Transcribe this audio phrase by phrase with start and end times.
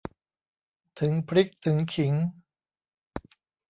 [0.99, 2.13] ถึงพริกถึงขิง